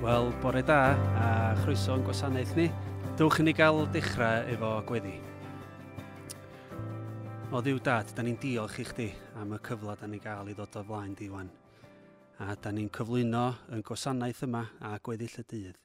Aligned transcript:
Wel, 0.00 0.30
bore 0.40 0.62
da 0.64 0.96
a 1.20 1.54
chroeso 1.60 1.92
yn 1.92 2.04
gwasanaeth 2.06 2.54
ni. 2.56 2.70
Dwch 3.20 3.42
i 3.42 3.44
ni 3.44 3.52
gael 3.52 3.82
dechrau 3.92 4.46
efo 4.48 4.70
gweddi. 4.88 5.12
O 7.52 7.60
ddiw 7.60 7.82
dad, 7.84 8.08
da 8.16 8.24
ni'n 8.24 8.38
diolch 8.40 8.78
i 8.80 8.86
chdi 8.88 9.10
am 9.42 9.52
y 9.52 9.58
cyfle 9.66 9.98
da 10.00 10.08
ni'n 10.08 10.22
gael 10.24 10.48
i 10.48 10.56
ddod 10.56 10.80
o 10.80 10.84
flaen 10.88 11.12
di 11.18 11.28
wan. 11.28 11.52
A 12.40 12.56
da 12.56 12.72
ni'n 12.72 12.88
cyflwyno 12.96 13.44
yn 13.76 13.84
gwasanaeth 13.84 14.40
yma 14.48 14.64
a 14.88 14.94
gweddill 15.04 15.36
y 15.44 15.46
dydd 15.52 15.78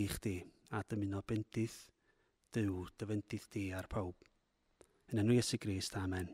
i 0.00 0.08
chdi 0.08 0.34
a 0.72 0.80
dymuno 0.80 1.20
bendith 1.28 1.76
dyw 2.56 2.88
dyfendith 2.96 3.52
di 3.52 3.68
ar 3.76 3.92
pawb. 3.92 4.16
Yn 5.12 5.20
enw 5.20 5.36
Iesu 5.36 5.60
Grist, 5.60 6.00
amen. 6.00 6.32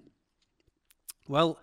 Wel, 1.26 1.56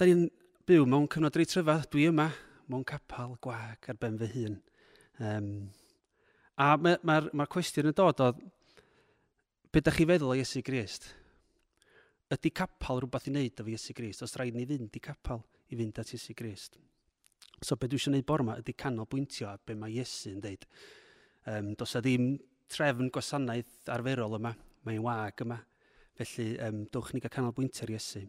da 0.00 0.08
ni'n 0.08 0.30
byw 0.64 0.88
mewn 0.88 1.04
cyfnod 1.12 1.36
reit 1.36 1.52
tryfa, 1.52 1.82
Dwi 1.92 2.08
yma 2.08 2.30
mewn 2.68 2.84
capal 2.88 3.36
gwag 3.44 3.88
ar 3.88 3.98
ben 4.00 4.18
fy 4.20 4.28
hun. 4.34 4.58
Um, 5.18 5.48
a 6.58 6.74
mae'r 6.76 7.00
ma, 7.06 7.20
ma, 7.32 7.46
cwestiwn 7.50 7.90
yn 7.90 7.96
dod 7.96 8.20
o, 8.22 8.32
beth 9.72 9.80
ydych 9.82 10.00
chi 10.00 10.06
feddwl 10.10 10.34
o 10.34 10.36
Iesu 10.38 10.62
Grist? 10.66 11.08
Ydy 12.34 12.52
capal 12.52 13.00
rhywbeth 13.00 13.28
i 13.30 13.32
wneud 13.32 13.62
efo 13.62 13.72
Iesu 13.72 13.96
Grist? 13.96 14.24
Os 14.26 14.36
rhaid 14.36 14.58
ni 14.58 14.66
fynd 14.68 14.98
i 14.98 15.02
capal 15.02 15.42
i 15.72 15.78
fynd 15.78 16.00
at 16.02 16.12
Iesu 16.12 16.36
Grist? 16.38 16.76
So 17.62 17.76
beth 17.76 17.90
dwi 17.90 17.98
eisiau 17.98 18.12
gwneud 18.12 18.28
bor 18.28 18.44
yma 18.44 18.58
ydy 18.60 18.74
canolbwyntio 18.78 19.48
a 19.50 19.56
be 19.64 19.74
mae 19.78 19.96
Iesu 19.96 20.34
yn 20.34 20.42
dweud. 20.44 20.66
Um, 21.48 21.72
dos 21.78 21.96
a 21.96 22.02
ddim 22.04 22.34
trefn 22.70 23.08
gwasanaeth 23.14 23.88
arferol 23.94 24.36
yma, 24.38 24.52
mae'n 24.86 25.02
wag 25.06 25.42
yma. 25.46 25.62
Felly, 26.18 26.50
um, 26.66 26.84
dwch 26.92 27.14
ni 27.14 27.22
gael 27.24 27.32
canolbwyntio 27.38 27.86
ar 27.86 27.94
Iesu. 27.96 28.26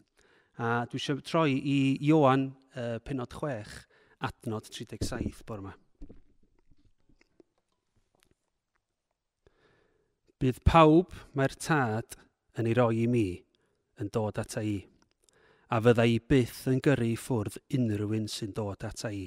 A 0.59 0.71
dwi 0.89 1.01
eisiau 1.01 1.21
troi 1.25 1.53
i 1.57 1.77
Ioan 2.07 2.49
uh, 2.75 2.97
penod 3.05 3.35
6, 3.35 3.88
adnod 4.25 4.67
37 4.67 5.43
bore 5.47 5.63
yma. 5.63 5.73
Bydd 10.39 10.61
pawb 10.63 11.15
mae'r 11.35 11.55
tad 11.59 12.15
yn 12.59 12.69
ei 12.69 12.75
roi 12.77 13.01
i 13.03 13.07
mi 13.11 13.27
yn 13.99 14.11
dod 14.15 14.39
ata 14.39 14.63
i, 14.63 14.77
a 15.75 15.79
fydda 15.83 16.05
i 16.07 16.15
byth 16.31 16.61
yn 16.71 16.79
gyrru 16.83 17.11
ffwrdd 17.19 17.59
unrhyw 17.75 18.15
un 18.19 18.29
sy'n 18.31 18.55
dod 18.55 18.85
ata 18.87 19.11
i. 19.11 19.25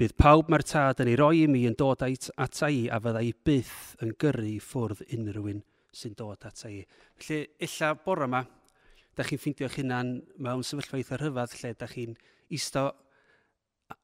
Bydd 0.00 0.16
pawb 0.16 0.48
mae'r 0.48 0.64
tad 0.64 1.02
yn 1.04 1.10
ei 1.12 1.18
roi 1.20 1.42
i 1.42 1.50
mi 1.52 1.66
yn 1.68 1.76
dod 1.78 2.00
ata 2.02 2.70
i, 2.72 2.86
a 2.88 2.98
fydda 3.04 3.20
i 3.22 3.34
byth 3.48 3.76
yn 4.02 4.16
gyrru 4.24 4.56
ffwrdd 4.64 5.04
unrhyw 5.18 5.50
un 5.52 5.60
sy'n 5.92 6.16
dod 6.16 6.48
ata 6.48 6.72
i. 6.72 6.80
Felly, 7.20 7.44
illa 7.68 7.92
bore 8.06 8.26
yma, 8.26 8.40
da 9.12 9.26
chi'n 9.28 9.40
ffeindio'ch 9.40 9.76
hunan 9.82 10.14
mewn 10.40 10.64
sefyllfa 10.64 10.98
eitha 10.98 11.20
rhyfedd 11.20 11.58
lle 11.60 11.74
da 11.76 11.88
chi'n 11.92 12.16
isto 12.52 12.88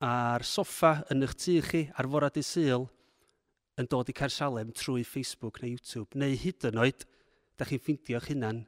ar 0.04 0.44
soffa 0.44 0.92
yn 1.12 1.24
eich 1.26 1.34
tu 1.42 1.58
chi 1.64 1.82
ar 1.98 2.08
forad 2.12 2.38
i 2.40 2.44
syl 2.44 2.88
yn 3.78 3.88
dod 3.90 4.10
i 4.10 4.14
Carsalem 4.16 4.72
trwy 4.74 5.04
Facebook 5.06 5.60
neu 5.62 5.76
YouTube, 5.76 6.18
neu 6.18 6.34
hyd 6.34 6.66
yn 6.68 6.80
oed, 6.82 7.04
da 7.56 7.66
chi'n 7.68 7.82
ffeindio'ch 7.82 8.32
hunan 8.32 8.64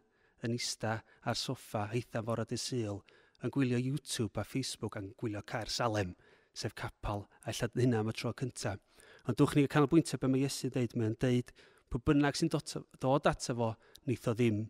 yn 0.46 0.54
ista 0.56 1.00
ar 1.26 1.38
soffa 1.38 1.88
eitha 1.96 2.22
forad 2.26 2.54
i 2.54 2.58
syl 2.60 3.02
yn 3.44 3.52
gwylio 3.54 3.80
YouTube 3.80 4.40
a 4.40 4.44
Facebook 4.44 4.98
a'n 5.00 5.12
gwylio 5.18 5.42
Carsalem, 5.46 6.14
sef 6.54 6.74
capal 6.78 7.26
a 7.44 7.54
llad 7.54 7.78
hynna 7.78 8.02
am 8.04 8.12
y 8.12 8.16
tro 8.16 8.32
cyntaf. 8.36 8.80
Ond 9.26 9.38
dwch 9.38 9.56
ni 9.56 9.66
canolbwyntio 9.70 10.18
beth 10.20 10.32
mae 10.32 10.44
Iesu 10.46 10.70
dweud, 10.72 10.96
mae'n 10.96 11.16
deud 11.20 11.54
pwy 11.90 12.04
bynnag 12.06 12.38
sy'n 12.38 12.52
dod 12.52 13.30
ato 13.32 13.56
fo, 13.58 13.72
neith 14.06 14.28
o 14.30 14.36
ddim 14.36 14.68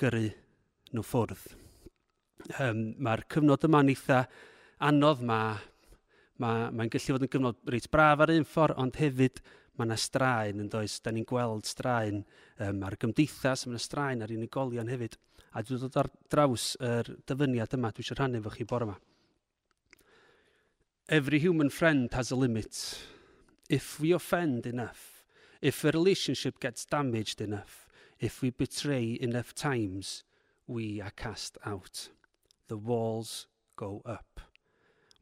gyrru 0.00 0.26
nhw 0.92 1.06
ffwrdd 1.06 1.63
um, 2.60 2.82
mae'r 3.02 3.24
cyfnod 3.32 3.68
yma'n 3.68 3.92
eitha 3.94 4.24
anodd, 4.88 5.22
Mae'n 6.34 6.64
ma, 6.74 6.82
ma 6.82 6.84
gallu 6.90 7.14
fod 7.14 7.22
yn 7.22 7.30
gyfnod 7.30 7.68
reit 7.70 7.84
braf 7.92 8.24
ar 8.24 8.32
un 8.34 8.46
ffordd, 8.48 8.78
ond 8.82 8.96
hefyd 8.98 9.36
mae 9.78 9.86
yna 9.86 9.96
straen 9.98 10.62
yn 10.64 10.70
does. 10.70 10.96
Da 10.98 11.12
ni'n 11.14 11.26
gweld 11.30 11.66
straen 11.68 12.24
um, 12.58 12.80
ar 12.82 12.96
gymdeithas, 12.98 13.62
mae 13.64 13.76
yna 13.76 13.82
straen 13.82 14.24
ar 14.24 14.32
unigolion 14.34 14.90
hefyd. 14.90 15.14
A 15.54 15.62
dwi'n 15.62 15.84
dod 15.84 15.98
ar 16.02 16.10
draws 16.34 16.72
yr 16.82 17.12
dyfyniad 17.30 17.76
yma, 17.78 17.92
dwi 17.94 18.02
eisiau 18.02 18.18
rhannu 18.18 18.40
efo 18.40 18.50
chi 18.50 18.66
bore 18.66 18.88
yma. 18.88 18.96
Every 21.06 21.38
human 21.38 21.70
friend 21.70 22.10
has 22.18 22.32
a 22.32 22.36
limit. 22.36 22.98
If 23.68 24.00
we 24.00 24.10
offend 24.10 24.66
enough, 24.66 25.22
if 25.62 25.84
a 25.84 25.92
relationship 25.92 26.58
gets 26.58 26.84
damaged 26.84 27.40
enough, 27.40 27.86
if 28.18 28.42
we 28.42 28.50
betray 28.50 29.18
enough 29.20 29.54
times, 29.54 30.24
we 30.66 31.00
are 31.00 31.12
cast 31.14 31.58
out 31.64 32.08
the 32.68 32.76
walls 32.76 33.46
go 33.76 34.02
up. 34.04 34.40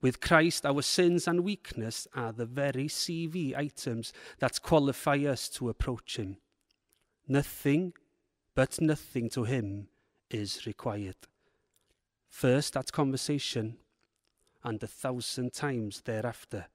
With 0.01 0.21
Christ, 0.21 0.67
our 0.67 0.83
sins 0.83 1.29
and 1.29 1.45
weakness 1.45 2.09
are 2.15 2.33
the 2.33 2.47
very 2.47 2.87
CV 2.87 3.57
items 3.57 4.13
that 4.41 4.61
qualify 4.63 5.19
us 5.19 5.49
to 5.51 5.69
approach 5.69 6.17
Him. 6.17 6.39
Nothing 7.29 7.93
but 8.55 8.81
nothing 8.81 9.31
to 9.31 9.45
Him 9.45 9.89
is 10.29 10.67
required. 10.67 11.17
First 12.29 12.77
at 12.77 12.91
conversation 12.91 13.77
and 14.65 14.83
a 14.83 14.89
thousand 14.89 15.53
times 15.53 16.03
thereafter 16.05 16.67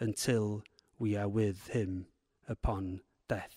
until 0.00 0.64
we 0.98 1.16
are 1.16 1.28
with 1.28 1.68
Him 1.68 2.06
upon 2.48 3.00
death. 3.28 3.56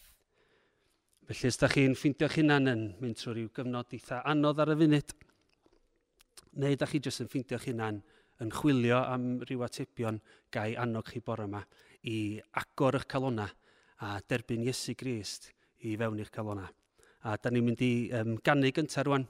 Felly, 1.25 1.49
os 1.49 1.57
da 1.57 1.67
chi'n 1.71 1.95
ffeindio'ch 1.97 2.35
hunan 2.37 2.69
yn 2.69 2.81
mynd 3.01 3.17
trwy 3.17 3.33
rhyw 3.33 3.47
gyfnod 3.57 3.93
eitha 3.97 4.19
anodd 4.29 4.59
ar 4.61 4.69
y 4.69 4.77
funud, 4.77 5.13
neu 6.61 6.75
da 6.79 6.87
chi 6.89 7.01
jyst 7.03 7.23
yn 7.23 7.31
ffeindio'ch 7.31 7.67
hunan 7.69 8.01
yn 8.43 8.51
chwilio 8.51 8.99
am 9.13 9.27
ryw 9.47 9.63
atebion 9.67 10.19
gael 10.51 10.79
annog 10.83 11.07
chi 11.11 11.21
bore 11.23 11.47
yma 11.47 11.61
i 12.11 12.17
agor 12.61 12.99
eich 12.99 13.07
calona 13.11 13.47
a 14.05 14.19
derbyn 14.29 14.65
Iesu 14.65 14.95
Grist 14.99 15.51
i 15.87 15.95
fewn 15.97 16.19
i'ch 16.19 16.31
calona. 16.31 16.67
A 17.25 17.37
da 17.41 17.49
ni'n 17.49 17.65
mynd 17.65 17.81
i 17.81 17.93
um, 18.19 18.35
gannu 18.45 18.71
gyntaf 18.75 19.07
rwan 19.07 19.27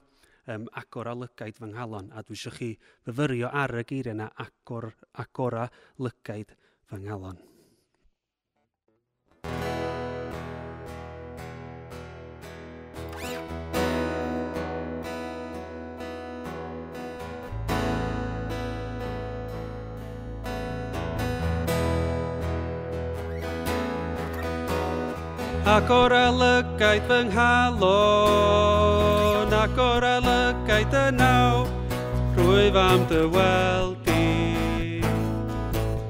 um, 0.51 0.67
agor 0.81 1.11
a 1.11 1.15
lygaid 1.15 1.59
fy 1.61 1.71
nghalon 1.71 2.11
a 2.11 2.23
dwi 2.25 2.37
eisiau 2.37 2.57
chi 2.57 2.71
fyfyrio 3.07 3.51
ar 3.63 3.77
y 3.79 3.85
geiriau 3.87 4.17
yna 4.17 4.31
agor, 4.45 4.91
agora 5.23 5.67
lygaid 6.01 6.57
fy 6.89 7.03
nghalon. 7.05 7.54
ac 25.85 25.91
o'r 25.93 26.13
alygaid 26.17 27.03
fy 27.05 27.17
nghalon, 27.27 27.83
ac 29.53 29.77
o'r 29.83 30.05
alygaid 30.09 30.95
y 30.97 31.03
naw, 31.13 31.59
rwyf 32.39 32.79
am 32.83 33.03
dy 33.11 33.19
weld 33.35 34.09
i, 34.09 35.03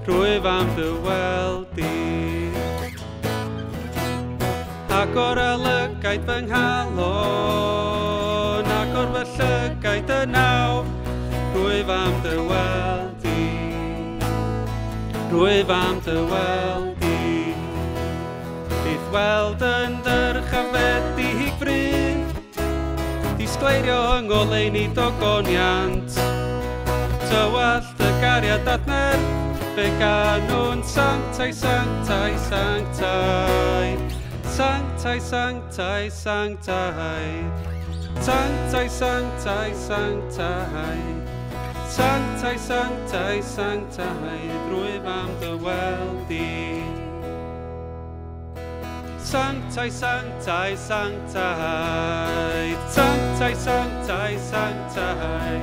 rwyf 0.07 0.47
am 0.47 0.71
dy 0.77 0.87
weld 1.09 1.75
i. 1.83 1.91
Ac 5.01 5.11
o'r 5.25 5.43
alygaid 5.43 6.23
fy 6.31 6.39
nghalon, 6.47 7.83
ac 8.79 8.97
o'r 9.03 9.11
fellygaid 9.19 10.09
y 10.21 10.23
naw, 10.31 10.71
rwyf 11.59 11.89
am 11.99 12.15
dy 12.23 12.35
weld 12.47 13.27
i, 13.35 13.43
rwyf 15.35 15.69
am 15.83 15.99
dy 16.07 16.19
weld 16.31 16.94
gweld 19.15 19.61
yn 19.63 19.93
dyrchafedig 20.03 21.53
bryn 21.61 22.23
Disgleirio 23.39 23.99
yng 24.17 24.25
ngoleini 24.27 24.89
dogoniant. 24.97 26.17
Tywallt 27.29 28.01
y 28.03 28.09
gariad 28.19 28.67
adner 28.73 29.21
Fe 29.77 29.85
gan 30.01 30.43
nhw'n 30.49 30.83
sanctai, 30.83 31.47
sanctai, 31.55 32.33
sanctai 32.49 33.95
Sanctai, 34.57 35.15
sanctai, 35.29 36.11
sanctai 36.11 37.31
Sanctai, 38.19 38.85
sanctai, 38.99 39.71
sanctai 39.85 40.99
Sanctai, 41.95 42.55
sanctai, 42.67 43.39
sanctai 43.55 44.43
Drwy 44.67 44.99
fam 45.07 45.31
dy 45.39 45.55
weld 45.63 46.37
i. 46.41 47.04
Sanctai, 49.25 49.89
sanctai, 49.89 50.77
sanctai. 50.77 52.77
Sanctai, 52.87 53.55
sanctai, 53.55 54.37
sanctai. 54.37 55.59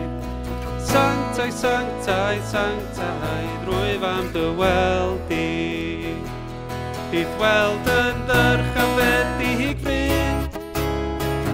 Sanctai, 0.83 1.53
sanctai, 1.53 2.41
sanctai. 2.43 3.45
Rwyf 3.67 4.03
am 4.03 4.33
dy 4.35 4.51
weld 4.59 5.31
i. 5.31 6.17
Bydd 7.13 7.31
weld 7.39 7.87
yn 7.87 8.19
dyrchafed 8.27 9.45
i 9.47 9.53
higfrin. 9.61 10.43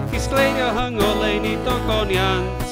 Isgleio 0.09 0.73
hyngolein 0.79 1.45
i 1.45 1.55
dogoniant. 1.61 2.65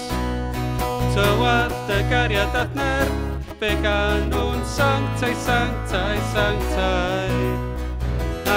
Tywad 1.13 1.77
y 1.93 2.01
gariad 2.09 2.57
adner. 2.65 3.13
Fe 3.61 3.77
gan 3.85 4.25
nhw'n 4.33 4.65
sanctai, 4.65 5.35
sanctai, 5.45 6.17
sanctai. 6.33 7.29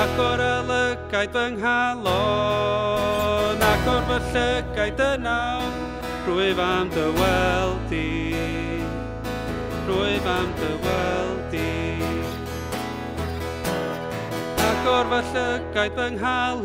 Ac 0.01 0.25
o'r 0.25 0.50
llygaid 1.11 1.33
fy 1.35 1.43
nghalon 1.59 3.59
ac 3.67 3.83
o'r 3.91 4.05
fy 4.09 4.19
llygaid 4.33 5.01
yna 5.03 5.39
rwyf 6.27 6.59
am 6.63 6.87
dy 6.95 7.07
weld 7.19 7.93
i. 7.99 8.01
Rwyf 9.89 10.27
am 10.31 10.49
dy 10.61 10.71
weld 10.85 11.53
i. 11.59 11.61
Ac 14.69 14.83
o'r 14.95 15.07
fy 15.11 15.21
llygaid 15.35 15.93
fy 15.99 16.07
nghalon 16.15 16.63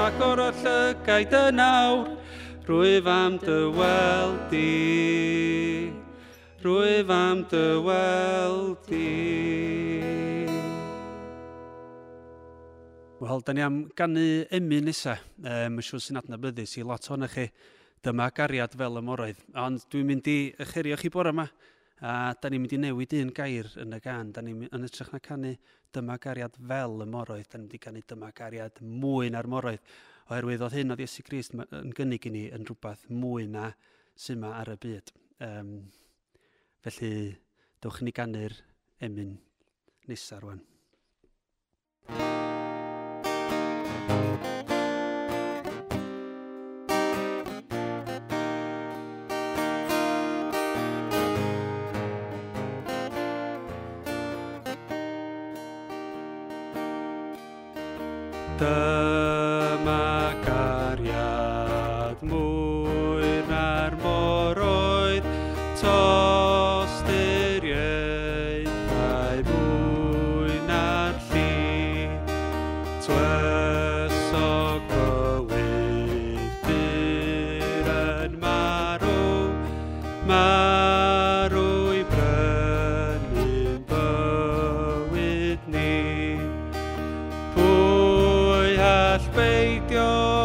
ac 0.00 0.16
o'r 0.30 0.40
llygaid 0.62 1.32
yna 1.42 1.76
rwyf 2.70 3.06
am 3.18 3.32
dy 3.44 3.58
weld 3.76 4.52
i. 4.56 4.58
Rwyf 6.64 7.08
am 7.20 7.38
dy 7.52 7.66
weld 7.84 8.88
i. 8.96 10.41
Wel, 13.22 13.40
da 13.46 13.52
ni 13.52 13.62
am 13.62 13.84
gannu 13.94 14.22
emu 14.50 14.80
nesaf. 14.82 15.20
E, 15.46 15.50
Mae'n 15.70 15.84
siŵr 15.86 16.00
sy'n 16.02 16.18
adnabyddus 16.18 16.72
i 16.80 16.82
lot 16.82 17.04
o'n 17.14 17.22
chi. 17.30 17.44
Dyma 18.02 18.24
gariad 18.34 18.72
fel 18.74 18.98
y 18.98 19.02
moroedd. 19.06 19.44
Ond 19.62 19.84
dwi'n 19.92 20.08
mynd 20.08 20.26
i 20.26 20.34
ycherio 20.64 20.98
chi 20.98 21.10
bore 21.14 21.30
yma. 21.30 21.44
A 22.02 22.32
da 22.34 22.50
ni'n 22.50 22.64
mynd 22.64 22.74
i 22.74 22.80
newid 22.82 23.14
un 23.20 23.30
gair 23.36 23.68
yn 23.78 23.94
y 23.94 24.00
gan. 24.02 24.32
Da 24.34 24.42
ni'n 24.42 24.64
yn 24.66 24.88
ytrach 24.88 25.12
na 25.14 25.20
canu 25.22 25.52
dyma 25.94 26.16
gariad 26.24 26.58
fel 26.58 27.06
y 27.06 27.08
moroedd. 27.12 27.46
Da 27.46 27.60
ni'n 27.60 27.68
mynd 27.68 27.78
i 27.78 27.82
canu 27.86 28.02
dyma 28.10 28.32
gariad 28.34 28.82
mwy 28.82 29.30
na'r 29.30 29.50
moroedd. 29.54 29.94
Oherwydd 30.26 30.66
oedd 30.66 30.80
hyn 30.80 30.96
oedd 30.96 31.04
Iesu 31.06 31.22
Grist 31.30 31.54
yn 31.54 31.94
gynnig 31.94 32.26
i 32.26 32.34
ni 32.34 32.44
yn 32.50 32.66
rhywbeth 32.66 33.06
mwy 33.06 33.46
na 33.54 33.68
sy'n 34.18 34.42
ma 34.42 34.56
ar 34.64 34.74
y 34.74 34.78
byd. 34.82 35.14
Um, 35.46 35.72
felly, 36.82 37.14
dewch 37.78 38.02
i 38.02 38.10
ni 38.10 38.18
gannu'r 38.18 38.58
emyn 38.98 39.36
nesaf 40.10 40.42
rwan. 40.42 40.71
the 58.58 58.91
spät 89.22 90.41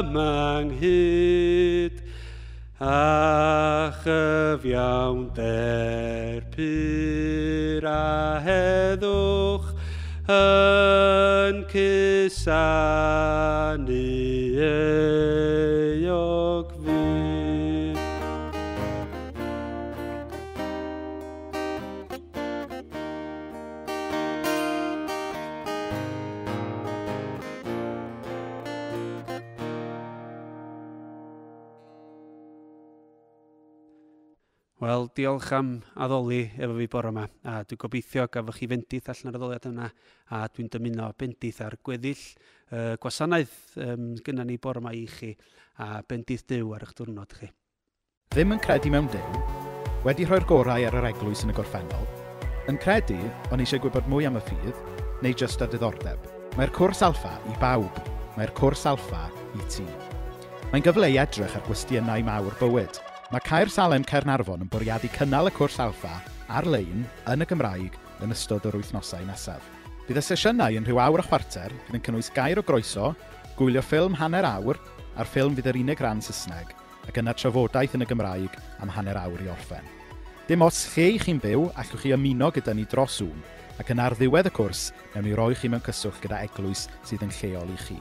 ymanghyd 0.07 0.85
a 2.79 3.91
chyfiawn 4.03 5.19
derpyr 5.39 6.73
a 7.91 8.39
heddwch 8.45 9.69
yn 10.37 11.65
cysanu 11.71 13.07
yn 14.71 15.36
Wel, 34.77 35.07
diolch 35.17 35.49
am 35.57 35.69
addoli 35.97 36.43
efo 36.53 36.75
fi 36.77 36.85
bore 36.93 37.09
yma, 37.09 37.23
a 37.49 37.63
dwi'n 37.65 37.79
gobeithio 37.81 38.27
gafwch 38.29 38.59
chi 38.59 38.67
fendith 38.69 39.07
allan 39.09 39.31
yr 39.31 39.37
addoliad 39.39 39.63
yna, 39.71 39.87
a 40.29 40.41
dwi'n 40.53 40.69
dymuno 40.69 41.07
bendith 41.17 41.63
ar 41.65 41.73
gweddill 41.81 42.21
uh, 42.21 42.93
gwasanaeth 43.01 43.55
um, 43.81 44.11
gyda 44.21 44.45
ni 44.45 44.59
bore 44.61 44.83
yma 44.83 44.91
i 44.93 45.07
chi, 45.09 45.31
a 45.81 46.03
bendith 46.05 46.45
dyw 46.53 46.75
ar 46.77 46.85
eich 46.85 46.93
diwrnod 46.99 47.33
chi. 47.39 47.49
Ddim 48.35 48.53
yn 48.53 48.61
credu 48.61 48.93
mewn 48.93 49.09
dyw, 49.15 49.41
wedi 50.05 50.29
rhoi'r 50.29 50.45
gorau 50.45 50.85
ar 50.85 50.99
yr 51.01 51.09
eglwys 51.09 51.41
yn 51.47 51.55
y 51.55 51.57
gorffennol, 51.57 52.05
yn 52.69 52.77
credu 52.77 53.17
o'n 53.49 53.65
eisiau 53.65 53.81
gwybod 53.81 54.13
mwy 54.13 54.29
am 54.29 54.37
y 54.37 54.45
ffydd, 54.45 54.85
neu 55.25 55.33
jyst 55.33 55.65
a 55.65 55.71
diddordeb. 55.73 56.29
Mae'r 56.53 56.75
cwrs 56.77 57.01
alfa 57.09 57.33
i 57.49 57.57
bawb, 57.65 57.97
mae'r 58.37 58.53
cwrs 58.61 58.85
alfa 58.93 59.25
i 59.57 59.67
ti. 59.73 59.89
Mae'n 60.69 60.85
gyfle 60.85 61.09
i 61.09 61.17
edrych 61.25 61.57
ar 61.57 61.65
gwestiynau 61.65 62.29
mawr 62.29 62.61
bywyd– 62.61 63.01
Mae 63.27 63.43
Caer 63.43 63.67
Salem 63.67 64.05
Caernarfon 64.07 64.61
yn 64.63 64.69
bwriadu 64.71 65.09
cynnal 65.11 65.49
y 65.49 65.51
cwrs 65.51 65.81
alfa 65.83 66.13
ar-lein 66.47 67.01
yn 67.27 67.43
y 67.43 67.47
Gymraeg 67.49 67.97
yn 68.23 68.31
ystod 68.31 68.63
yr 68.69 68.77
wythnosau 68.79 69.25
nesaf. 69.27 69.65
Bydd 70.07 70.21
y 70.21 70.23
sesiynau 70.23 70.77
yn 70.79 70.87
rhyw 70.87 71.01
awr 71.03 71.19
a 71.19 71.25
chwarter 71.25 71.73
gyda'n 71.89 72.05
cynnwys 72.05 72.29
gair 72.31 72.61
o 72.61 72.63
groeso, 72.63 73.09
gwylio 73.59 73.83
ffilm 73.83 74.15
hanner 74.15 74.47
awr 74.47 74.79
a'r 75.19 75.27
ffilm 75.27 75.57
fydd 75.57 75.67
yr 75.73 75.79
unig 75.81 76.03
ran 76.05 76.23
Saesneg 76.23 76.71
ac 77.03 77.19
yna 77.19 77.35
trafodaeth 77.35 77.97
yn 77.99 78.05
y 78.05 78.07
Gymraeg 78.07 78.55
am 78.79 78.95
hanner 78.95 79.19
awr 79.19 79.43
i 79.43 79.51
orffen. 79.51 79.83
Dim 80.47 80.63
os 80.63 80.85
lle 80.93 81.09
i 81.17 81.19
chi'n 81.19 81.43
byw, 81.43 81.67
allwch 81.75 82.05
chi 82.05 82.15
ymuno 82.15 82.47
gyda 82.55 82.77
ni 82.77 82.87
dros 82.87 83.19
Zoom 83.19 83.43
ac 83.75 83.91
yn 83.91 84.05
ar 84.05 84.15
ddiwedd 84.15 84.47
y 84.47 84.55
cwrs, 84.55 84.93
newn 85.17 85.27
ni 85.27 85.35
roi 85.35 85.51
chi 85.51 85.67
mewn 85.67 85.83
cyswllt 85.83 86.23
gyda 86.23 86.45
eglwys 86.47 86.87
sydd 87.03 87.27
yn 87.27 87.35
lleol 87.41 87.75
i 87.75 87.83
chi 87.89 87.99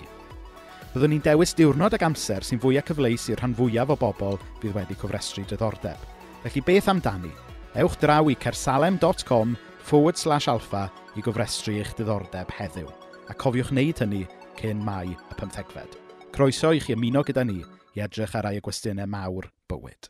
byddwn 0.96 1.12
ni'n 1.12 1.24
dewis 1.26 1.50
diwrnod 1.52 1.92
ag 1.92 2.04
amser 2.06 2.44
sy'n 2.46 2.60
fwyaf 2.62 2.86
cyfleus 2.88 3.26
i'r 3.28 3.36
rhan 3.42 3.52
fwyaf 3.52 3.90
o 3.92 3.96
bobl 4.00 4.38
bydd 4.62 4.72
wedi 4.72 4.94
cofrestru 4.96 5.42
diddordeb. 5.44 5.98
Felly 6.40 6.62
beth 6.64 6.86
amdani? 6.88 7.28
Ewch 7.76 7.98
draw 8.00 8.30
i 8.32 8.36
cersalem.com 8.40 9.52
forward 9.84 10.16
slash 10.16 10.48
alpha 10.48 10.86
i 11.12 11.24
gofrestru 11.26 11.74
eich 11.76 11.90
diddordeb 11.98 12.48
heddiw. 12.48 12.88
A 13.28 13.36
cofiwch 13.36 13.74
wneud 13.74 14.00
hynny 14.00 14.22
cyn 14.56 14.80
mai 14.86 15.10
y 15.12 15.36
15fed. 15.36 15.98
Croeso 16.32 16.70
i 16.72 16.80
chi 16.80 16.96
ymuno 16.96 17.20
gyda 17.28 17.44
ni 17.44 17.58
i 17.60 18.04
edrych 18.06 18.32
ar 18.38 18.48
rai 18.48 18.56
y 18.56 18.64
gwestiynau 18.64 19.10
mawr 19.12 19.50
bywyd. 19.68 20.08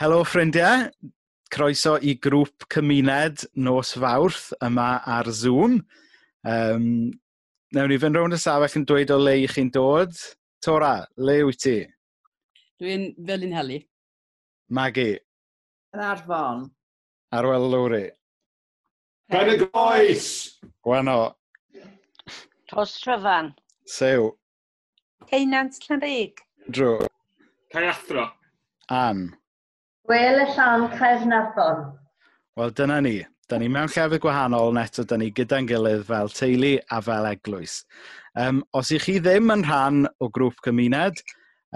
Helo 0.00 0.22
ffrindiau, 0.24 0.86
croeso 1.52 1.98
i 2.00 2.16
grŵp 2.16 2.64
cymuned 2.72 3.44
nos 3.60 3.92
fawrth 3.92 4.54
yma 4.64 5.02
ar 5.04 5.28
Zoom. 5.28 5.82
Um, 6.48 7.12
Newn 7.74 7.90
ni 7.90 7.96
fynd 7.98 8.14
rownd 8.14 8.36
y 8.36 8.38
safell 8.38 8.76
yn 8.78 8.84
dweud 8.86 9.10
o 9.10 9.16
le 9.18 9.32
i 9.42 9.46
chi'n 9.50 9.66
dod. 9.74 10.12
Tora, 10.62 10.92
le 11.18 11.32
wyt 11.48 11.58
ti? 11.64 11.78
Dwi'n 12.78 13.08
fel 13.26 13.46
un 13.48 13.54
heli. 13.58 13.78
Magi. 14.78 15.08
Yn 15.90 16.04
arfon. 16.06 16.68
Arwel 17.34 17.66
Lowry. 17.72 18.04
Pen 19.26 19.50
y 19.50 19.56
goes! 19.64 20.28
Gwano. 20.86 21.16
Tos 22.70 22.94
Tryfan. 23.02 23.50
Sew. 23.90 24.30
Ceinant 25.32 25.74
Llanrig. 25.88 26.44
Drw. 26.70 27.08
Caiathro. 27.74 28.28
An. 28.94 29.26
Wel 30.06 30.44
y 30.44 30.48
llan 30.54 30.86
Caernarfon. 30.94 31.88
Wel, 32.54 32.70
dyna 32.70 33.02
ni. 33.02 33.16
Da 33.44 33.58
ni 33.60 33.66
mewn 33.68 33.90
llefydd 33.92 34.22
gwahanol, 34.24 34.70
ond 34.70 34.80
eto 34.80 35.02
da 35.04 35.18
ni 35.20 35.26
gyda'n 35.36 35.66
gilydd 35.68 36.06
fel 36.08 36.30
teulu 36.32 36.70
a 36.96 37.00
fel 37.04 37.26
eglwys. 37.28 37.74
Um, 38.40 38.62
os 38.72 38.88
ych 38.96 39.04
chi 39.04 39.18
ddim 39.20 39.52
yn 39.52 39.64
rhan 39.66 40.06
o 40.24 40.30
grŵp 40.32 40.62
cymuned, 40.64 41.20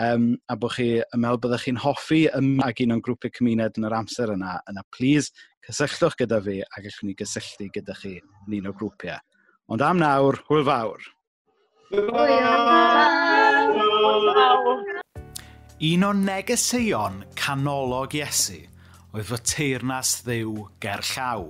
um, 0.00 0.30
a 0.48 0.56
bod 0.56 0.72
chi 0.78 0.86
yn 1.02 1.20
meddwl 1.20 1.42
byddwch 1.44 1.66
chi'n 1.66 1.80
hoffi 1.84 2.22
ag 2.32 2.80
un 2.84 2.94
o'n 2.96 3.02
grwpiau 3.04 3.34
cymuned 3.36 3.76
yn 3.76 3.88
yr 3.90 3.96
amser 3.98 4.32
yna, 4.32 4.54
yna 4.72 4.84
please 4.96 5.28
cysylltwch 5.68 6.16
gyda 6.22 6.38
fi 6.46 6.56
ac 6.64 6.88
allwn 6.88 7.10
ni 7.10 7.16
gysylltu 7.18 7.68
gyda 7.76 7.98
chi 8.00 8.14
yn 8.16 8.56
un 8.62 8.70
o 8.72 8.74
grwpiau. 8.80 9.20
Ond 9.68 9.84
am 9.84 10.00
nawr, 10.00 10.40
hwyl 10.48 10.64
fawr! 10.70 11.04
Un 15.92 16.08
o 16.08 16.16
negeseuon 16.24 17.22
canolog 17.36 18.16
Iesu– 18.16 18.64
oedd 19.14 19.28
fy 19.30 19.38
teirnas 19.52 20.18
ddiw 20.26 20.66
ger 20.82 21.02
llaw, 21.14 21.48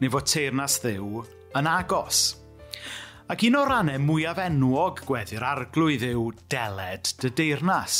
neu 0.00 0.12
fy 0.14 0.22
teirnas 0.32 0.80
ddiw 0.82 1.22
yn 1.58 1.70
agos. 1.70 2.24
Ac 3.30 3.42
un 3.48 3.58
o'r 3.58 3.70
rannau 3.72 4.02
mwyaf 4.02 4.38
enwog 4.44 5.00
gweddi'r 5.06 5.46
arglwydd 5.46 6.04
yw 6.12 6.28
deled 6.52 7.10
dy 7.22 7.32
deirnas. 7.40 7.96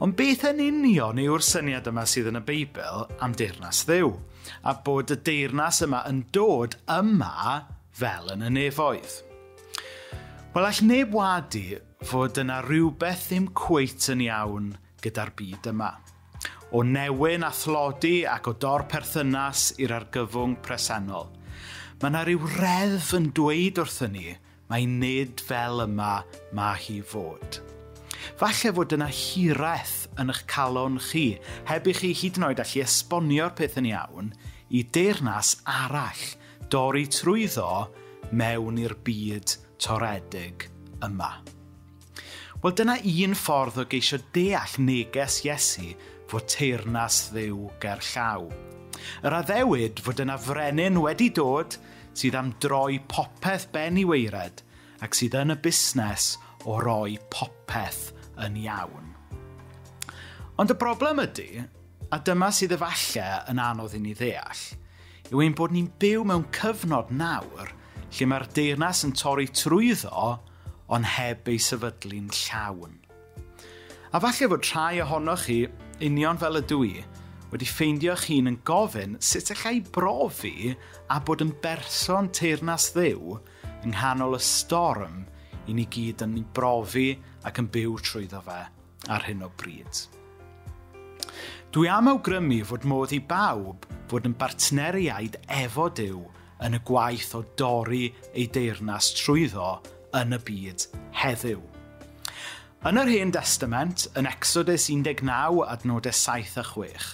Ond 0.00 0.14
beth 0.16 0.46
yn 0.48 0.62
union 0.64 1.18
yw'r 1.20 1.44
syniad 1.44 1.88
yma 1.90 2.06
sydd 2.08 2.30
yn 2.30 2.40
y 2.40 2.44
Beibl 2.46 3.08
am 3.20 3.34
deirnas 3.36 3.82
ddiw, 3.88 4.12
a 4.64 4.74
bod 4.86 5.12
y 5.12 5.18
deirnas 5.26 5.82
yma 5.84 6.04
yn 6.08 6.22
dod 6.32 6.78
yma 6.88 7.66
fel 8.00 8.30
yn 8.32 8.46
y 8.46 8.52
nefoedd. 8.54 9.18
Wel, 10.54 10.66
all 10.66 10.80
neb 10.86 11.12
wadu 11.14 11.80
fod 12.06 12.38
yna 12.42 12.62
rhywbeth 12.64 13.28
ddim 13.28 13.50
cweit 13.54 14.08
yn 14.14 14.24
iawn 14.24 14.72
gyda'r 15.04 15.34
byd 15.38 15.68
yma 15.74 15.92
o 16.72 16.82
newyn 16.86 17.44
a 17.46 17.50
thlodi 17.54 18.20
ac 18.28 18.50
o 18.50 18.54
dor 18.62 18.86
perthynas 18.90 19.70
i'r 19.82 19.94
argyfwng 19.96 20.58
presennol. 20.64 21.30
Mae 22.00 22.12
yna 22.12 22.22
rhyw 22.24 22.52
reddf 22.56 23.10
yn 23.18 23.30
dweud 23.36 23.80
wrthyn 23.82 24.14
ni, 24.16 24.36
mae 24.70 24.86
nid 24.86 25.42
fel 25.44 25.82
yma 25.84 26.20
mae 26.56 26.78
hi 26.84 27.00
fod. 27.04 27.60
Falle 28.40 28.72
fod 28.76 28.94
yna 28.96 29.08
hiraeth 29.12 30.06
yn 30.20 30.32
eich 30.32 30.44
calon 30.50 31.00
chi, 31.10 31.24
heb 31.68 31.88
i 31.90 31.96
chi 31.96 32.12
hyd 32.16 32.40
yn 32.40 32.46
oed 32.50 32.62
allu 32.62 32.84
esbonio'r 32.84 33.56
peth 33.58 33.78
yn 33.80 33.90
iawn, 33.90 34.32
i 34.70 34.84
deyrnas 34.94 35.56
arall 35.68 36.26
dorri 36.70 37.06
trwyddo 37.10 37.70
mewn 38.30 38.78
i'r 38.78 38.94
byd 39.04 39.56
toredig 39.82 40.68
yma. 41.04 41.32
Wel 42.60 42.74
dyna 42.76 42.98
un 43.00 43.34
ffordd 43.40 43.80
o 43.80 43.86
geisio 43.88 44.20
deall 44.36 44.74
neges 44.84 45.40
Iesu 45.46 45.94
fod 46.30 46.46
teirnas 46.50 47.30
ddiw 47.34 47.68
ger 47.82 48.02
llaw. 48.12 48.46
Yr 49.26 49.36
addewid 49.40 50.02
fod 50.04 50.22
yna 50.22 50.36
frenin 50.40 51.00
wedi 51.02 51.30
dod 51.34 51.76
sydd 52.14 52.36
am 52.38 52.52
droi 52.62 53.00
popeth 53.10 53.68
ben 53.74 53.98
i 54.00 54.04
weired 54.06 54.62
ac 55.04 55.16
sydd 55.16 55.38
yn 55.40 55.54
y 55.54 55.58
busnes 55.64 56.34
o 56.68 56.78
roi 56.82 57.16
popeth 57.32 58.10
yn 58.44 58.58
iawn. 58.60 59.10
Ond 60.60 60.72
y 60.72 60.76
broblem 60.76 61.22
ydy, 61.22 61.64
a 62.12 62.18
dyma 62.20 62.50
sydd 62.52 62.74
efallai 62.76 63.42
yn 63.50 63.60
anodd 63.62 63.96
i 63.96 64.00
ni 64.02 64.12
ddeall, 64.18 64.64
yw 65.30 65.42
ein 65.44 65.56
bod 65.56 65.72
ni'n 65.72 65.88
byw 66.02 66.24
mewn 66.26 66.48
cyfnod 66.54 67.12
nawr 67.14 67.70
lle 68.10 68.26
mae'r 68.26 68.48
deyrnas 68.56 69.04
yn 69.06 69.14
torri 69.16 69.46
trwyddo 69.54 70.30
ond 70.90 71.06
heb 71.16 71.48
ei 71.48 71.60
sefydlu'n 71.62 72.32
llawn. 72.34 72.96
A 74.10 74.18
falle 74.18 74.48
fod 74.50 74.66
rhai 74.66 74.98
ohonoch 75.04 75.46
chi 75.46 75.60
union 76.04 76.38
fel 76.40 76.60
y 76.60 76.62
dwi, 76.64 76.92
wedi 77.50 77.66
ffeindio'ch 77.66 78.28
hun 78.30 78.50
yn 78.52 78.60
gofyn 78.66 79.16
sut 79.24 79.50
eich 79.54 79.66
ei 79.70 79.80
brofi 79.94 80.72
a 81.10 81.18
bod 81.26 81.42
yn 81.44 81.52
berson 81.62 82.30
teirnas 82.36 82.90
ddew 82.94 83.36
yng 83.80 83.94
nghanol 83.94 84.38
y 84.38 84.42
storm 84.44 85.24
i 85.66 85.74
ni 85.76 85.86
gyd 85.92 86.24
yn 86.26 86.38
ei 86.40 86.46
brofi 86.56 87.08
ac 87.46 87.60
yn 87.62 87.70
byw 87.74 87.98
trwyddo 88.06 88.42
fe 88.46 88.60
ar 89.10 89.26
hyn 89.26 89.44
o 89.46 89.50
bryd. 89.60 90.04
Dwi 91.70 91.86
am 91.90 92.10
awgrymu 92.10 92.60
fod 92.66 92.86
modd 92.90 93.14
i 93.14 93.20
bawb 93.22 93.86
fod 94.10 94.26
yn 94.26 94.36
bartneriaid 94.38 95.38
efo 95.60 95.86
Dyw 95.94 96.24
yn 96.66 96.76
y 96.76 96.80
gwaith 96.86 97.34
o 97.38 97.44
dorri 97.58 98.08
ei 98.34 98.48
deyrnas 98.52 99.12
trwyddo 99.20 99.76
yn 100.18 100.34
y 100.34 100.40
byd 100.46 100.88
heddiw. 101.22 101.69
Yn 102.80 102.96
yr 102.96 103.10
Hen 103.12 103.28
Testament, 103.28 104.06
yn 104.16 104.24
Exodus 104.24 104.86
19 104.88 105.28
adnodau 105.68 106.14
7 106.16 106.54
a 106.56 106.62
6, 106.64 107.10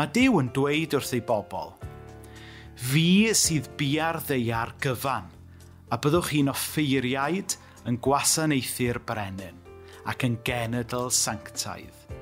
mae 0.00 0.08
Dyw 0.16 0.38
yn 0.40 0.48
dweud 0.56 0.96
wrth 0.96 1.12
ei 1.12 1.20
bobl, 1.28 1.74
Fi 2.80 3.28
sydd 3.36 3.68
biar 3.76 4.16
ddeiar 4.24 4.72
gyfan, 4.80 5.28
a 5.92 5.98
byddwch 6.00 6.30
chi'n 6.32 6.48
offeiriaid 6.54 7.58
yn 7.84 8.00
gwasanaethu'r 8.00 9.02
brenin 9.04 9.60
ac 10.08 10.24
yn 10.24 10.40
genedl 10.40 11.12
sanctaidd. 11.12 12.16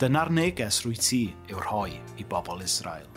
Dyna'r 0.00 0.32
neges 0.32 0.80
rwy 0.86 0.96
ti 0.96 1.22
i'w 1.52 1.60
rhoi 1.60 2.00
i 2.16 2.24
bobl 2.24 2.64
Israel. 2.64 3.12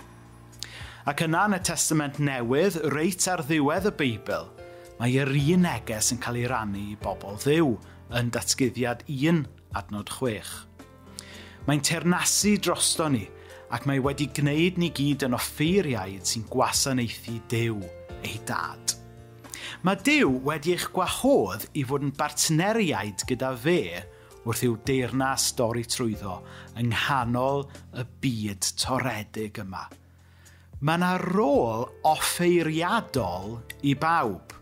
Ac 1.07 1.23
yna 1.23 1.47
yn 1.47 1.61
y 1.61 1.63
Testament 1.71 2.19
Newydd, 2.19 2.83
reit 2.91 3.31
ar 3.31 3.47
ddiwedd 3.47 3.93
y 3.93 3.95
Beibl, 3.95 4.51
mae 4.99 5.15
yr 5.23 5.31
un 5.31 5.69
neges 5.69 6.11
yn 6.11 6.19
cael 6.19 6.43
ei 6.43 6.49
rannu 6.51 6.89
i 6.91 6.99
bobl 6.99 7.39
ddiw– 7.39 7.77
yn 8.13 8.29
datgyddiad 8.33 9.05
1 9.09 9.45
adnod 9.77 10.11
6. 10.13 10.51
Mae'n 11.65 11.81
ternasu 11.81 12.55
drosto 12.61 13.09
ni 13.09 13.23
ac 13.73 13.87
mae 13.89 14.01
wedi 14.03 14.27
gwneud 14.37 14.77
ni 14.77 14.91
gyd 14.93 15.25
yn 15.25 15.37
offeiriaid 15.37 16.27
sy'n 16.29 16.45
gwasanaethu 16.51 17.39
Dyw, 17.49 17.79
ei 18.21 18.37
dad. 18.45 18.93
Mae 19.85 19.97
Dyw 20.05 20.29
wedi 20.45 20.75
eich 20.75 20.87
gwahodd 20.93 21.65
i 21.73 21.83
fod 21.87 22.05
yn 22.05 22.13
bartneriaid 22.17 23.25
gyda 23.29 23.51
fe 23.57 23.81
wrth 24.45 24.63
i'w 24.67 24.77
deyrnas 24.85 25.49
dorri 25.57 25.85
trwyddo 25.89 26.37
yng 26.77 26.91
nghanol 26.93 27.65
y 27.97 28.05
byd 28.21 28.69
toredig 28.81 29.61
yma. 29.65 29.87
Mae 30.85 30.99
yna 30.99 31.15
rôl 31.21 31.87
offeiriadol 32.05 33.57
i 33.89 33.95
bawb. 33.97 34.53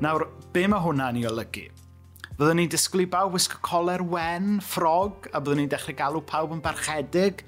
Nawr, 0.00 0.24
be 0.54 0.64
mae 0.70 0.80
hwnna'n 0.80 1.20
ei 1.20 1.28
olygu? 1.28 1.66
Byddwn 2.38 2.60
ni'n 2.60 2.68
disgwyl 2.70 3.00
i 3.02 3.08
bawb 3.10 3.32
wisgo 3.34 3.58
coler 3.66 3.98
wen, 4.06 4.60
ffrog, 4.62 5.24
a 5.34 5.40
byddwn 5.42 5.64
ni'n 5.64 5.72
dechrau 5.72 5.96
galw 5.98 6.20
pawb 6.22 6.52
yn 6.54 6.60
barchedig? 6.62 7.42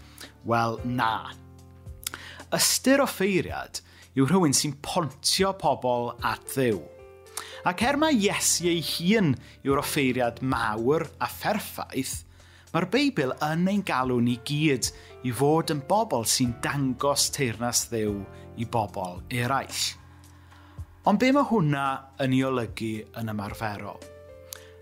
Wel, 0.50 0.80
na. 0.82 1.30
Ystyr 2.59 3.04
o 3.04 3.06
ffeiriad 3.06 3.78
yw 4.18 4.26
rhywun 4.26 4.56
sy'n 4.59 4.75
pontio 4.82 5.52
pobl 5.62 6.11
at 6.26 6.42
ddiw. 6.56 6.82
Ac 7.70 7.87
er 7.87 8.00
mae 8.02 8.18
Iesu 8.18 8.66
ei 8.66 8.82
hun 8.82 9.37
yw'r 9.62 9.78
offeiriad 9.85 10.42
mawr 10.42 11.06
a 11.23 11.30
pherffaith, 11.30 12.25
mae'r 12.75 12.90
Beibl 12.90 13.38
yn 13.47 13.70
ein 13.70 13.87
galw 13.87 14.18
ni 14.18 14.40
gyd 14.42 14.90
i 15.23 15.30
fod 15.30 15.70
yn 15.70 15.87
bobl 15.87 16.26
sy'n 16.26 16.56
dangos 16.66 17.30
teirnas 17.38 17.87
ddiw 17.92 18.25
i 18.59 18.66
bobl 18.66 19.20
eraill. 19.30 19.85
Ond 21.06 21.23
be 21.23 21.30
mae 21.30 21.47
hwnna 21.47 21.90
yn 22.26 22.35
ei 22.35 22.49
olygu 22.50 22.97
yn 23.23 23.38
ymarferol? 23.38 24.18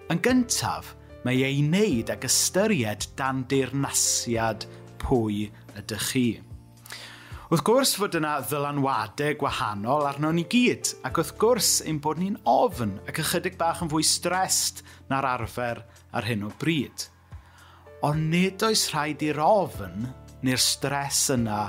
Yn 0.08 0.20
gyntaf, 0.24 0.94
mae 1.26 1.42
ei 1.44 1.58
wneud 1.60 2.08
ag 2.14 2.22
ystyried 2.24 3.10
dan 3.18 3.42
dirnasiad 3.50 4.64
pwy 5.02 5.48
ydych 5.76 6.06
chi. 6.12 6.28
Wrth 7.48 7.64
gwrs 7.64 7.94
fod 7.96 8.16
yna 8.16 8.38
ddylanwadau 8.44 9.36
gwahanol 9.40 10.08
arno 10.08 10.32
ni 10.36 10.46
gyd, 10.52 10.94
ac 11.04 11.20
wrth 11.20 11.34
gwrs 11.40 11.70
ein 11.84 12.00
bod 12.04 12.20
ni'n 12.20 12.40
ofn 12.48 12.96
ac 13.08 13.20
ychydig 13.22 13.60
bach 13.60 13.84
yn 13.84 13.92
fwy 13.92 14.04
strest 14.04 14.82
na'r 15.12 15.28
arfer 15.34 15.84
ar 16.12 16.28
hyn 16.28 16.48
o 16.48 16.52
bryd. 16.60 17.08
Ond 18.04 18.28
nid 18.32 18.64
oes 18.64 18.88
rhaid 18.92 19.24
i'r 19.28 19.40
ofn 19.44 20.08
neu'r 20.44 20.60
stres 20.62 21.24
yna 21.36 21.66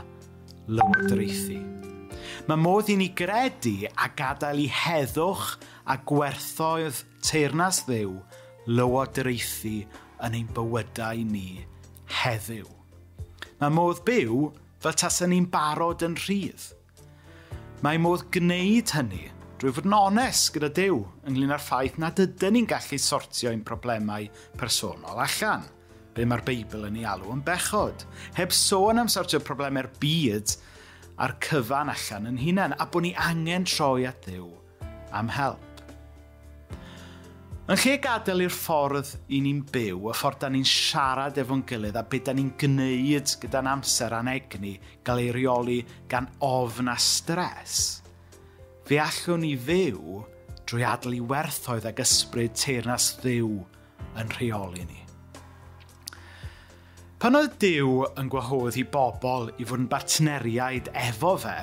lywodraethu. 0.68 1.64
Mae 2.50 2.58
modd 2.58 2.88
i 2.90 2.96
ni 2.98 3.12
gredu 3.14 3.84
a 3.94 4.08
gadael 4.18 4.64
i 4.64 4.70
heddwch 4.74 5.52
a 5.86 6.00
gwerthoedd 6.10 7.04
teirnas 7.22 7.84
ddew 7.86 8.16
lywodraethu 8.66 9.74
yn 10.26 10.38
ein 10.40 10.48
bywydau 10.56 11.22
ni 11.30 11.60
heddiw. 12.24 12.66
Mae 13.60 13.76
modd 13.76 14.02
byw 14.08 14.48
fel 14.82 14.98
tasyn 14.98 15.30
ni'n 15.30 15.46
barod 15.54 16.02
yn 16.08 16.16
rhydd. 16.24 16.64
Mae 17.86 18.02
modd 18.02 18.26
gwneud 18.34 18.96
hynny 18.98 19.28
drwy 19.62 19.76
fod 19.78 19.92
yn 19.92 19.98
onest 20.00 20.50
gyda 20.56 20.72
Dyw 20.74 21.04
ynglyn 21.30 21.54
â'r 21.54 21.62
ffaith 21.68 22.02
nad 22.02 22.18
dydyn 22.18 22.58
ni'n 22.58 22.72
gallu 22.74 22.98
sortio 23.04 23.54
ein 23.54 23.62
problemau 23.68 24.26
personol 24.58 25.22
allan. 25.22 25.70
Be 26.18 26.26
mae'r 26.26 26.48
Beibl 26.50 26.90
yn 26.90 26.98
ei 27.04 27.06
alw 27.14 27.30
yn 27.30 27.46
bechod. 27.46 28.10
Heb 28.42 28.58
sôn 28.58 29.06
am 29.06 29.14
sortio 29.14 29.38
problemau'r 29.38 29.94
byd 30.02 30.58
a'r 31.20 31.36
cyfan 31.44 31.92
allan 31.94 32.30
yn 32.32 32.40
hunain 32.40 32.76
a 32.80 32.88
bod 32.88 33.06
ni 33.06 33.16
angen 33.20 33.68
troi 33.68 34.08
at 34.08 34.24
ddiw 34.26 34.48
am 35.16 35.32
help. 35.36 35.66
Yn 37.70 37.78
lle 37.78 37.96
gadael 38.02 38.48
i'r 38.48 38.54
ffordd 38.54 39.12
i 39.30 39.44
ni'n 39.46 39.60
byw, 39.70 40.08
y 40.10 40.14
ffordd 40.18 40.40
da 40.42 40.48
ni'n 40.50 40.66
siarad 40.66 41.38
efo'n 41.38 41.62
gilydd 41.70 42.00
a 42.00 42.02
beth 42.02 42.24
da 42.26 42.34
ni'n 42.34 42.56
gwneud 42.58 43.34
gyda'n 43.44 43.70
amser 43.70 44.16
a'n 44.18 44.32
egni 44.32 44.72
gael 45.06 45.22
ei 45.22 45.34
reoli 45.36 45.76
gan 46.10 46.32
ofn 46.46 46.90
a 46.90 46.96
stres, 46.98 48.00
fe 48.90 48.98
allwn 49.04 49.46
ni 49.46 49.54
fyw 49.68 50.24
drwy 50.66 50.88
adlu 50.96 51.22
werthoedd 51.30 51.86
ag 51.92 52.02
ysbryd 52.02 52.58
teirnas 52.58 53.12
ddiw 53.22 53.54
yn 54.18 54.34
rheoli 54.40 54.90
ni. 54.90 55.09
Pan 57.20 57.36
oedd 57.36 57.58
Dyw 57.60 58.06
yn 58.16 58.30
gwahodd 58.32 58.78
i 58.80 58.86
bobl 58.88 59.50
i 59.60 59.66
fod 59.68 59.82
yn 59.82 59.88
bartneriaid 59.92 60.86
efo 60.96 61.34
fe, 61.44 61.56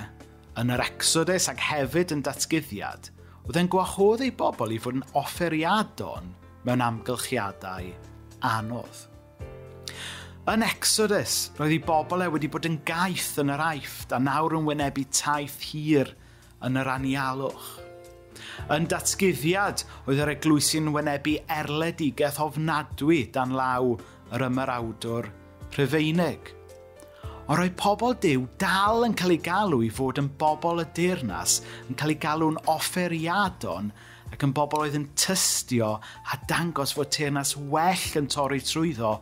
yn 0.60 0.68
yr 0.74 0.82
exodus 0.84 1.46
ac 1.48 1.62
hefyd 1.64 2.10
yn 2.12 2.24
datgyddiad, 2.26 3.06
oedd 3.46 3.56
e'n 3.56 3.70
gwahodd 3.72 4.20
ei 4.26 4.34
bobl 4.36 4.74
i 4.76 4.76
fod 4.84 4.98
yn 4.98 5.06
offeriadon 5.16 6.26
mewn 6.66 6.84
amgylchiadau 6.84 7.88
anodd. 8.44 8.98
Yn 10.52 10.66
Exodus, 10.66 11.38
roedd 11.56 11.72
ei 11.78 11.80
bobl 11.88 12.26
e 12.26 12.28
wedi 12.34 12.52
bod 12.52 12.68
yn 12.68 12.76
gaeth 12.92 13.40
yn 13.40 13.54
yr 13.56 13.64
aifft 13.70 14.12
a 14.12 14.20
nawr 14.20 14.58
yn 14.60 14.68
wynebu 14.68 15.06
taith 15.08 15.56
hir 15.70 16.12
yn 16.68 16.76
yr 16.82 16.92
anialwch. 16.98 17.72
Yn 18.76 18.90
datgyddiad, 18.92 19.88
oedd 20.04 20.20
yr 20.20 20.34
eglwysi'n 20.36 20.92
wynebu 20.92 21.38
erledigeth 21.62 22.44
ofnadwy 22.44 23.22
dan 23.32 23.56
law 23.56 23.96
yr 24.36 24.48
ymarawdwr 24.50 25.32
Rhyfeinig. 25.76 26.54
Ond 27.46 27.58
roedd 27.60 27.74
pobl 27.76 28.14
diw 28.22 28.46
dal 28.56 29.04
yn 29.04 29.14
cael 29.18 29.34
ei 29.34 29.40
galw 29.44 29.82
i 29.84 29.90
fod 29.92 30.16
yn 30.22 30.30
bobl 30.40 30.80
y 30.80 30.86
deyrnas, 30.96 31.58
yn 31.84 31.98
cael 32.00 32.14
ei 32.14 32.20
galw'n 32.22 32.56
offeriadon 32.72 33.90
ac 34.32 34.46
yn 34.46 34.54
bobl 34.56 34.86
oedd 34.86 34.96
yn 34.96 35.04
tystio 35.20 35.90
a 36.00 36.40
dangos 36.48 36.96
fod 36.96 37.12
teyrnas 37.12 37.52
well 37.60 38.08
yn 38.16 38.30
torri 38.32 38.62
trwyddo 38.64 39.12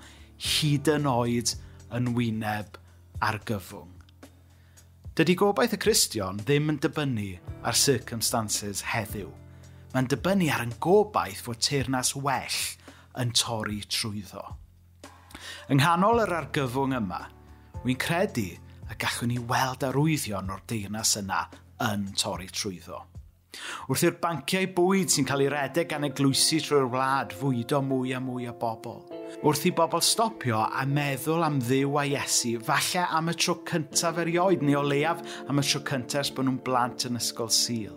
hyd 0.53 0.95
yn 0.95 1.11
oed 1.11 1.57
yn 1.99 2.15
wyneb 2.15 2.79
ar 3.19 3.43
gyfwng. 3.51 3.91
Dydy 5.19 5.35
gobaith 5.39 5.75
y 5.75 5.83
Cristion 5.83 6.39
ddim 6.39 6.71
yn 6.71 6.83
dibynnu 6.87 7.33
ar 7.67 7.77
circumstances 7.79 8.87
heddiw. 8.95 9.31
Mae'n 9.91 10.11
dibynnu 10.11 10.55
ar 10.55 10.69
yn 10.69 10.79
gobaith 10.83 11.43
fod 11.49 11.67
teyrnas 11.67 12.15
well 12.15 12.63
yn 13.19 13.35
torri 13.35 13.83
trwyddo. 13.91 14.53
Yng 15.65 15.79
nghanol 15.81 16.19
yr 16.21 16.33
argyfwng 16.43 16.93
yma, 16.99 17.23
wy'n 17.87 17.97
credu 17.97 18.51
y 18.53 18.97
gallwn 19.01 19.31
ni 19.33 19.39
weld 19.49 19.85
arwyddion 19.87 20.51
o'r 20.53 20.61
deyrnas 20.69 21.15
yna 21.17 21.39
yn 21.87 22.03
torri 22.21 22.51
trwyddo. 22.53 22.99
Wrth 23.89 24.03
i'r 24.05 24.19
banciau 24.21 24.69
bwyd 24.77 25.15
sy'n 25.15 25.25
cael 25.31 25.47
ei 25.47 25.49
redeg 25.55 25.89
gan 25.89 26.05
eglwysi 26.05 26.59
trwy'r 26.61 26.91
wlad 26.93 27.33
fwydo 27.39 27.81
mwy 27.87 28.13
a 28.13 28.21
mwy 28.21 28.51
o 28.51 28.53
bobl. 28.61 28.99
Wrth 29.41 29.65
i 29.71 29.73
bobl 29.79 30.05
stopio 30.05 30.61
a 30.67 30.85
meddwl 30.85 31.47
am 31.47 31.57
ddiw 31.65 31.97
a 31.97 32.05
Iesu, 32.11 32.59
falle 32.69 33.07
am 33.17 33.33
y 33.33 33.37
tro 33.39 33.57
cyntaf 33.71 34.21
erioed 34.21 34.67
neu 34.69 34.83
o 34.83 34.85
leiaf 34.85 35.25
am 35.49 35.65
y 35.65 35.65
tro 35.65 35.81
cyntaf 35.81 36.27
ers 36.27 36.35
bod 36.35 36.51
nhw'n 36.51 36.61
blant 36.67 37.09
yn 37.09 37.17
ysgol 37.23 37.49
sil. 37.49 37.97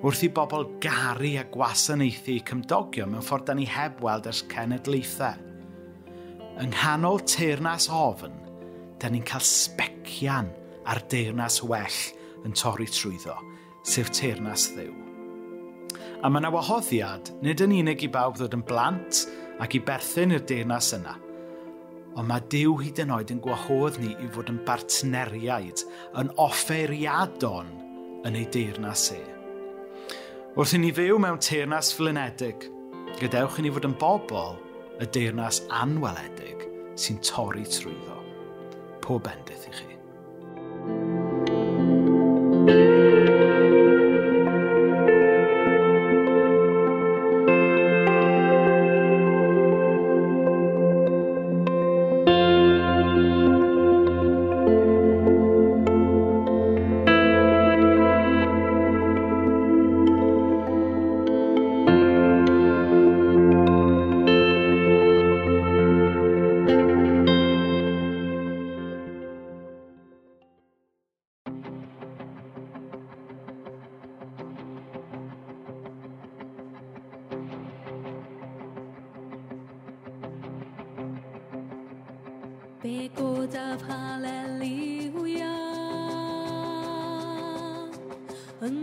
Wrth 0.00 0.24
i 0.24 0.32
bobl 0.32 0.70
garu 0.80 1.36
a 1.36 1.44
gwasanaethu 1.52 2.38
eu 2.38 2.48
cymdogion 2.48 3.12
mewn 3.12 3.28
ffordd 3.28 3.50
da 3.52 3.60
ni 3.60 3.68
heb 3.68 4.00
weld 4.00 4.32
ers 4.32 4.40
cenedlaethau 4.48 5.49
yng 6.60 6.74
nghanol 6.74 7.22
teirnas 7.24 7.86
ofn, 7.88 8.34
da 9.00 9.08
ni'n 9.08 9.24
cael 9.24 9.44
sbecian 9.46 10.50
ar 10.84 11.00
deirnas 11.08 11.62
well 11.64 12.00
yn 12.44 12.52
torri 12.56 12.88
trwyddo, 12.90 13.36
sef 13.86 14.10
teirnas 14.12 14.66
ddew. 14.74 14.92
A 16.20 16.28
mae 16.28 16.42
yna 16.42 16.50
wahoddiad, 16.52 17.32
nid 17.40 17.64
yn 17.64 17.72
unig 17.78 18.04
i 18.04 18.12
bawb 18.12 18.36
ddod 18.36 18.58
yn 18.58 18.66
blant 18.68 19.24
ac 19.64 19.78
i 19.78 19.80
berthyn 19.84 20.36
i'r 20.36 20.44
deirnas 20.44 20.92
yna, 20.98 21.16
ond 22.18 22.28
mae 22.28 22.44
Dyw 22.52 22.76
hyd 22.82 23.00
yn 23.06 23.12
oed 23.14 23.32
yn 23.32 23.40
gwahodd 23.40 23.96
ni 24.02 24.12
i 24.20 24.28
fod 24.34 24.50
yn 24.52 24.60
bartneriaid, 24.66 25.86
yn 26.20 26.32
offeriadon 26.42 27.70
yn 28.28 28.36
ei 28.36 28.48
deyrnas 28.52 29.06
e. 29.16 29.20
Wrth 30.58 30.74
i 30.76 30.82
ni 30.82 30.90
fyw 30.92 31.16
mewn 31.22 31.40
teyrnas 31.40 31.94
flinedig, 31.96 32.66
gadewch 33.20 33.60
i 33.60 33.64
ni 33.64 33.72
fod 33.72 33.88
yn 33.88 33.96
bobl 34.00 34.58
y 35.00 35.08
deyrnas 35.08 35.62
anweledig 35.72 36.66
sy'n 37.00 37.20
torri 37.24 37.64
trwyddo. 37.64 38.18
Pob 39.00 39.24
bendith 39.24 39.68
i 39.70 39.72
chi. 39.78 39.89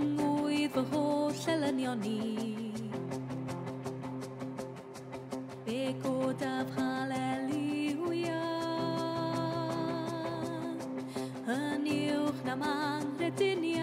yng 0.08 0.16
ngwy 0.16 0.68
fy 0.72 0.82
holl 0.92 1.40
elynion 1.54 2.00
ni. 2.00 2.20
Fe 5.66 5.80
godaf 6.04 6.70
haleluia, 6.78 8.44
yn 11.56 11.90
uwch 11.98 12.40
na 12.48 12.56
manghrediniau, 12.64 13.77